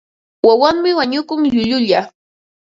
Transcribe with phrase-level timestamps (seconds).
[0.47, 1.99] Wawanmi wañukun llullulla.